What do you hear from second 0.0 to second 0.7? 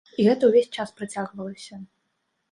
І гэта ўвесь